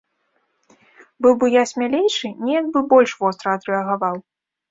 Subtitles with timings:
[1.25, 4.15] Быў бы я смялейшы, неяк бы больш востра адрэагаваў.